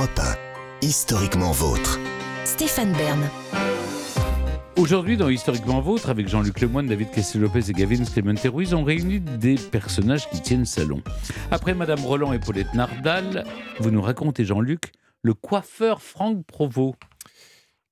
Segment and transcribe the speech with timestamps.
[0.00, 2.00] Europe 1, historiquement vôtre.
[2.46, 3.20] Stéphane Bern.
[4.78, 9.20] Aujourd'hui, dans Historiquement Vôtre, avec Jean-Luc Lemoyne, David Kessel-Lopez et Gavin Clemente Ruiz, on réunit
[9.20, 11.02] des personnages qui tiennent salon.
[11.50, 13.44] Après Madame Roland et Paulette Nardal,
[13.78, 16.96] vous nous racontez, Jean-Luc, le coiffeur Franck Provost.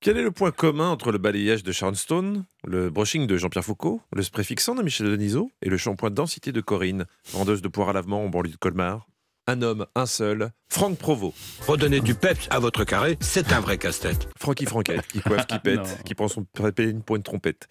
[0.00, 4.00] Quel est le point commun entre le balayage de Charleston, le brushing de Jean-Pierre Foucault,
[4.14, 7.90] le spray fixant de Michel Denisot et le shampoing densité de Corinne, vendeuse de poire
[7.90, 9.06] à lavement en banlieue de Colmar?
[9.50, 11.34] Un homme, un seul, Franck Provost.
[11.66, 14.28] Redonner du peps à votre carré, c'est un vrai casse-tête.
[14.38, 17.68] Francky Franquette, qui coiffe, qui pète, qui prend son péline pour une trompette.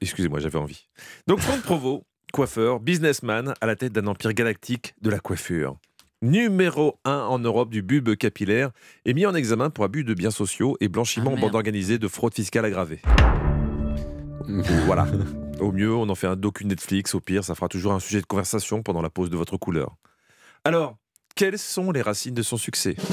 [0.00, 0.88] Excusez-moi, j'avais envie.
[1.26, 5.76] Donc Franck Provost, coiffeur, businessman, à la tête d'un empire galactique de la coiffure.
[6.22, 8.70] Numéro 1 en Europe du bulbe capillaire
[9.04, 11.98] est mis en examen pour abus de biens sociaux et blanchiment Ah, en bande organisée
[11.98, 13.02] de fraude fiscale aggravée.
[14.86, 15.06] voilà.
[15.60, 17.14] Au mieux, on en fait un docu Netflix.
[17.14, 19.96] Au pire, ça fera toujours un sujet de conversation pendant la pause de votre couleur.
[20.64, 20.96] Alors,
[21.38, 22.96] quelles sont les racines de son succès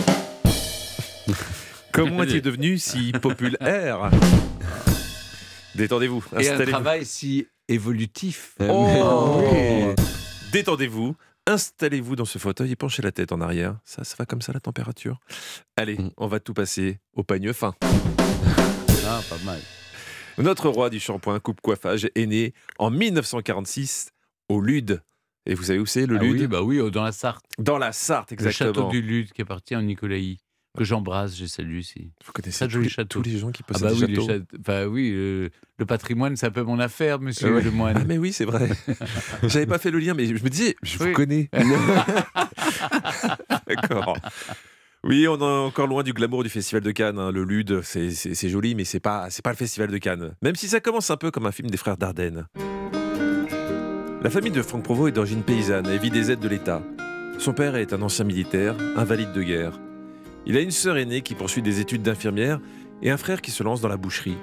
[1.94, 4.10] Comment est-il devenu si populaire
[5.76, 8.56] Détendez-vous, Et un travail si évolutif.
[8.62, 9.94] Oh oui.
[10.52, 13.78] Détendez-vous, installez-vous dans ce fauteuil et penchez la tête en arrière.
[13.86, 15.20] Ça, ça va comme ça la température?
[15.78, 16.10] Allez, Mm.
[16.18, 17.76] on va tout passer au pagne fin.
[19.08, 19.60] Ah, pas mal.
[20.40, 24.10] Notre roi du shampoing coupe-coiffage est né en 1946
[24.50, 25.04] au Lude.
[25.46, 27.46] Et vous savez où c'est le Ah Lude oui, bah oui, dans la Sarthe.
[27.60, 28.90] Dans la Sarthe, Le château exactement.
[28.90, 30.38] du Lude qui appartient en Nicolaï.
[30.78, 32.12] Que j'embrasse, j'ai salué ici.
[32.26, 34.58] Vous connaissez tous tous les gens qui Ah possèdent bah des oui, châteaux.
[34.60, 37.62] bah oui euh, le patrimoine, c'est un peu mon affaire, monsieur Ah ouais.
[37.64, 37.96] Lemoine.
[37.98, 38.70] Ah mais oui, c'est vrai.
[39.44, 41.08] J'avais pas fait le lien, mais je me disais, je Oui.
[41.10, 41.50] vous connais.
[43.68, 44.18] D'accord.
[45.04, 47.20] Oui, on est encore loin du glamour du festival de Cannes.
[47.20, 47.32] hein.
[47.32, 50.36] Le Lude, c'est- joli, mais c'est pas, pas le festival de Cannes.
[50.42, 52.48] Même si ça commence un peu comme un film des frères Dardenne.
[54.26, 56.82] La famille de Franck Provost est d'origine paysanne et vit des aides de l'État.
[57.38, 59.80] Son père est un ancien militaire, invalide de guerre.
[60.48, 62.60] Il a une sœur aînée qui poursuit des études d'infirmière
[63.04, 64.40] et un frère qui se lance dans la boucherie.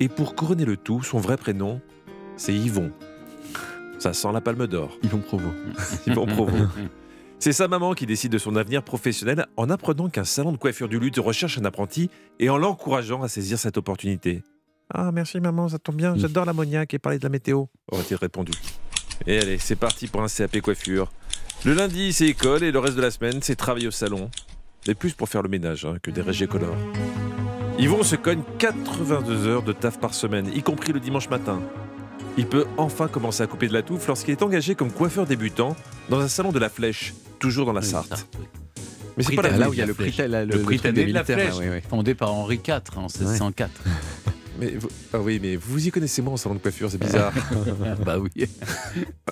[0.00, 1.82] Et pour couronner le tout, son vrai prénom,
[2.38, 2.90] c'est Yvon.
[3.98, 4.96] Ça sent la palme d'or.
[5.02, 5.50] Yvon Provo.
[6.06, 6.70] Yvon Provost.
[7.38, 10.88] C'est sa maman qui décide de son avenir professionnel en apprenant qu'un salon de coiffure
[10.88, 12.08] du lutte recherche un apprenti
[12.38, 14.42] et en l'encourageant à saisir cette opportunité.
[14.88, 18.52] Ah, merci maman, ça tombe bien, j'adore l'ammoniaque et parler de la météo, aurait-il répondu.
[19.26, 21.10] Et allez, c'est parti pour un CAP coiffure.
[21.64, 24.30] Le lundi, c'est école et le reste de la semaine, c'est travail au salon.
[24.88, 26.76] Mais plus pour faire le ménage hein, que des régés colores.
[27.78, 31.62] Yvon se cogne 82 heures de taf par semaine, y compris le dimanche matin.
[32.36, 35.76] Il peut enfin commencer à couper de la touffe lorsqu'il est engagé comme coiffeur débutant
[36.08, 38.26] dans un salon de la Flèche, toujours dans la Oui, Sarthe.
[39.16, 40.78] Mais c'est pas la Là là où il y a le prix, là, Le prix
[40.78, 41.80] de la Flèche, là, oui, oui.
[41.88, 43.70] fondé par Henri IV en 1604.
[44.58, 47.32] Mais vous- ah oui, mais vous y connaissez moins en salon de coiffure, c'est bizarre.
[48.04, 48.30] bah oui.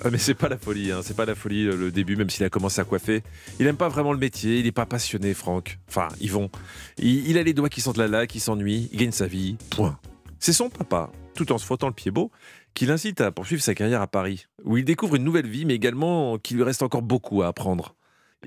[0.03, 2.29] Ah, mais c'est pas la folie, hein, c'est pas la folie euh, le début, même
[2.29, 3.21] s'il a commencé à coiffer.
[3.59, 5.77] Il aime pas vraiment le métier, il est pas passionné, Franck.
[5.87, 6.49] Enfin, Yvon.
[6.97, 9.57] Il, il a les doigts qui sentent la laque, il s'ennuie, il gagne sa vie.
[9.69, 9.97] Point.
[10.39, 12.31] C'est son papa, tout en se frottant le pied beau,
[12.73, 15.75] qui l'incite à poursuivre sa carrière à Paris, où il découvre une nouvelle vie, mais
[15.75, 17.95] également qu'il lui reste encore beaucoup à apprendre.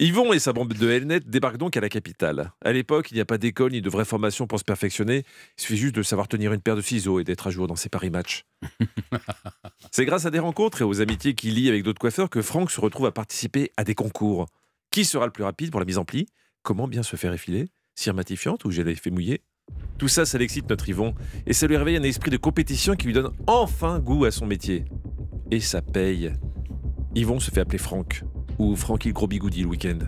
[0.01, 2.53] Yvon et sa bande de Helnet débarquent donc à la capitale.
[2.65, 5.23] À l'époque, il n'y a pas d'école ni de vraie formation pour se perfectionner.
[5.57, 7.77] Il suffit juste de savoir tenir une paire de ciseaux et d'être à jour dans
[7.77, 8.45] ses paris matchs.
[9.93, 12.73] C'est grâce à des rencontres et aux amitiés qu'il lie avec d'autres coiffeurs que Franck
[12.73, 14.47] se retrouve à participer à des concours.
[14.91, 16.27] Qui sera le plus rapide pour la mise en pli?
[16.65, 19.43] Comment bien se faire effiler Cire matifiante ou j'ai l'effet mouillé
[19.99, 21.15] Tout ça, ça l'excite notre Yvon
[21.47, 24.47] et ça lui réveille un esprit de compétition qui lui donne enfin goût à son
[24.47, 24.87] métier.
[25.53, 26.33] Et ça paye.
[27.15, 28.25] Yvon se fait appeler Franck,
[28.59, 29.99] ou Francky le gros le week-end,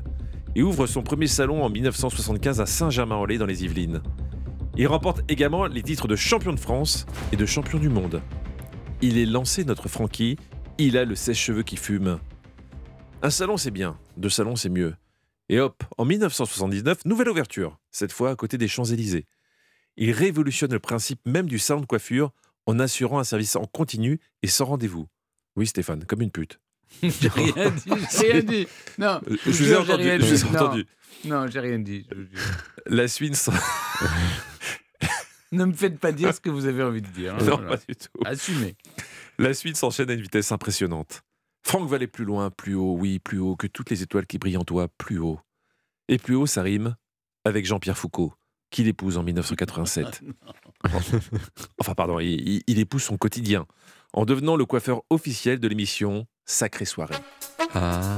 [0.54, 4.02] et ouvre son premier salon en 1975 à Saint-Germain-en-Laye dans les Yvelines.
[4.76, 8.22] Il remporte également les titres de champion de France et de champion du monde.
[9.02, 10.36] Il est lancé notre Francky,
[10.78, 12.18] il a le sèche-cheveux qui fume.
[13.22, 14.94] Un salon c'est bien, deux salons c'est mieux.
[15.48, 19.26] Et hop, en 1979, nouvelle ouverture, cette fois à côté des Champs-Élysées.
[19.96, 22.32] Il révolutionne le principe même du salon de coiffure
[22.66, 25.06] en assurant un service en continu et sans rendez-vous.
[25.54, 26.60] Oui Stéphane, comme une pute.
[27.02, 28.66] J'ai rien dit, j'ai rien dit.
[28.98, 30.02] Non, je vous ai entendu.
[30.02, 30.44] rien Je vous ai dit.
[30.52, 30.60] Non.
[30.60, 30.86] entendu.
[31.24, 32.06] Non, j'ai rien dit.
[32.86, 33.34] La suite,
[35.52, 37.34] Ne me faites pas dire ce que vous avez envie de dire.
[37.34, 37.76] hein, non, voilà.
[37.76, 38.08] pas du tout.
[38.24, 38.76] Assumez.
[39.38, 41.22] La suite s'enchaîne à une vitesse impressionnante.
[41.64, 44.38] Franck va aller plus loin, plus haut, oui, plus haut que toutes les étoiles qui
[44.38, 45.40] brillent en toi, plus haut.
[46.08, 46.96] Et plus haut, ça rime
[47.44, 48.34] avec Jean-Pierre Foucault,
[48.70, 50.22] qu'il épouse en 1987.
[51.80, 53.66] enfin, pardon, il épouse son quotidien
[54.12, 57.14] en devenant le coiffeur officiel de l'émission Sacrée Soirée.
[57.74, 58.16] Ah.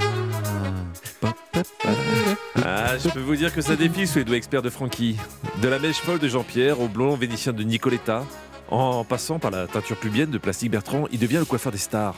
[2.62, 5.16] Ah, je peux vous dire que ça défile sous les doigts experts de Francky.
[5.62, 8.24] De la mèche folle de Jean-Pierre au blond vénitien de Nicoletta,
[8.68, 12.16] en passant par la teinture pubienne de Plastique Bertrand, il devient le coiffeur des stars.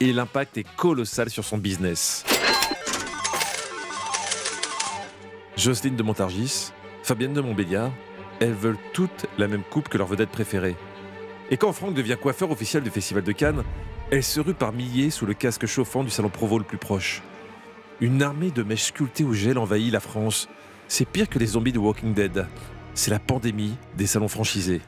[0.00, 2.24] Et l'impact est colossal sur son business.
[5.56, 6.72] Jocelyne de Montargis,
[7.02, 7.90] Fabienne de Montbéliard,
[8.38, 10.76] elles veulent toutes la même coupe que leur vedette préférée.
[11.50, 13.64] Et quand Franck devient coiffeur officiel du Festival de Cannes,
[14.10, 17.22] elle se rue par milliers sous le casque chauffant du salon Provo le plus proche.
[18.00, 20.48] Une armée de mèches sculptées au gel envahit la France.
[20.86, 22.46] C'est pire que les zombies de Walking Dead.
[22.94, 24.80] C'est la pandémie des salons franchisés.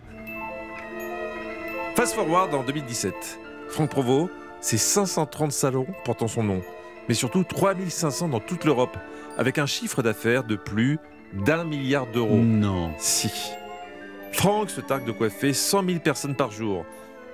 [1.97, 3.41] Fast forward en 2017.
[3.69, 4.31] Franck Provo,
[4.61, 6.63] c'est 530 salons portant son nom,
[7.09, 8.97] mais surtout 3500 dans toute l'Europe,
[9.37, 10.99] avec un chiffre d'affaires de plus
[11.35, 12.39] d'un milliard d'euros.
[12.39, 12.93] Non.
[12.99, 13.31] Si.
[14.33, 16.87] Franck se targue de coiffer 100 000 personnes par jour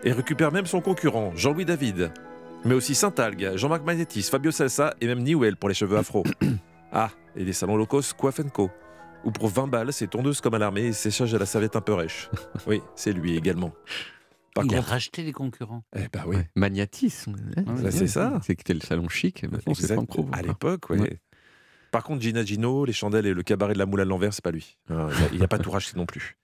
[0.04, 2.12] et récupère même son concurrent, Jean-Louis David.
[2.64, 6.24] Mais aussi Saint-Algue, Jean-Marc Magnetis, Fabio Salsa et même Newell pour les cheveux afro.
[6.92, 8.70] ah, et les salons cost Coiffe Co.
[9.24, 11.80] Où pour 20 balles, c'est tondeuse comme à l'armée et séchage à la serviette un
[11.80, 12.30] peu rêche.
[12.66, 13.72] Oui, c'est lui également.
[14.54, 15.82] Par il a racheté les concurrents.
[15.94, 16.48] eh ben oui, Ouais.
[16.54, 17.26] Magnatis.
[17.28, 18.40] hein, Bah, c'est ça.
[18.42, 19.44] C'était le salon chic.
[19.44, 19.92] et Maintenant, c'est.
[19.92, 21.00] Franck à l'époque, ouais.
[21.00, 21.20] Ouais.
[21.90, 24.42] Par contre, Gina Gino, les chandelles et le cabaret de la moule à l'envers, c'est
[24.44, 24.76] pas lui.
[24.90, 26.36] Ah, Il n'a pas tout racheté non plus.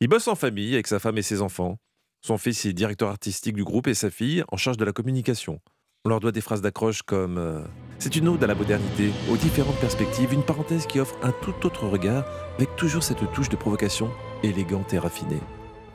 [0.00, 1.78] Il bosse en famille avec sa femme et ses enfants.
[2.24, 5.60] Son fils est directeur artistique du groupe et sa fille en charge de la communication.
[6.04, 7.64] On leur doit des phrases d'accroche comme euh,
[7.98, 11.66] C'est une ode à la modernité, aux différentes perspectives, une parenthèse qui offre un tout
[11.66, 12.24] autre regard,
[12.58, 14.08] avec toujours cette touche de provocation
[14.44, 15.40] élégante et raffinée.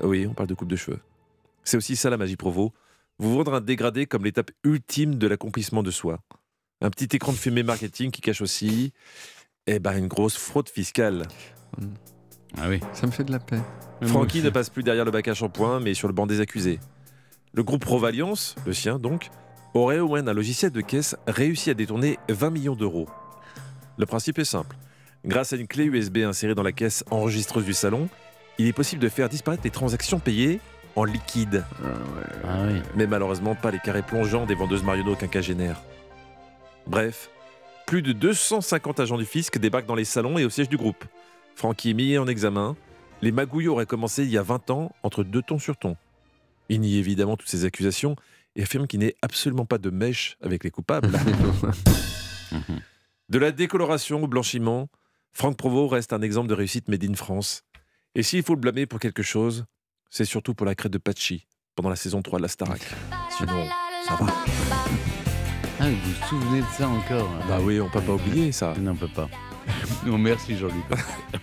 [0.01, 1.00] Oui, on parle de coupe de cheveux.
[1.63, 2.74] C'est aussi ça la magie Provo.
[3.19, 6.19] Vous vendre un dégradé comme l'étape ultime de l'accomplissement de soi.
[6.81, 8.91] Un petit écran de fumée marketing qui cache aussi
[9.65, 11.25] eh ben, une grosse fraude fiscale.
[12.56, 12.80] Ah oui.
[12.94, 15.80] Ça me fait de la moi Francky ne passe plus derrière le bac à shampoing,
[15.80, 16.80] mais sur le banc des accusés.
[17.54, 19.30] Le groupe Provaliance, le sien donc,
[19.74, 23.08] aurait au moins un logiciel de caisse réussi à détourner 20 millions d'euros.
[23.98, 24.76] Le principe est simple.
[25.26, 28.08] Grâce à une clé USB insérée dans la caisse enregistreuse du salon,
[28.60, 30.60] il est possible de faire disparaître les transactions payées
[30.96, 31.64] en liquide,
[32.44, 32.82] Ah oui.
[32.96, 35.82] mais malheureusement pas les carrés plongeants des vendeuses Marionneau quinquagénaires.
[36.88, 37.30] Bref,
[37.86, 41.04] plus de 250 agents du fisc débarquent dans les salons et au siège du groupe.
[41.57, 42.75] Francky est mis en examen.
[43.24, 45.98] Les magouilles auraient commencé il y a 20 ans entre deux tons sur ton.
[46.69, 48.15] Il nie évidemment toutes ces accusations
[48.56, 51.09] et affirme qu'il n'est absolument pas de mèche avec les coupables.
[53.30, 54.88] De la décoloration au blanchiment,
[55.33, 57.63] Franck Provo reste un exemple de réussite made in France.
[58.13, 59.65] Et s'il faut le blâmer pour quelque chose,
[60.12, 62.81] c'est surtout pour la crête de Pachi pendant la saison 3 de la Starac.
[63.36, 63.68] Sinon,
[64.07, 64.27] ça va.
[65.80, 67.45] Ah, vous vous souvenez de ça encore hein?
[67.50, 68.75] Bah oui, on peut pas oublier ça.
[68.80, 69.27] Non, on peut pas.
[70.06, 70.86] Non, merci Jean-Luc.